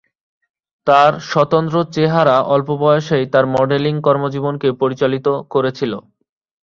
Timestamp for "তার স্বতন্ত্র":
0.87-1.75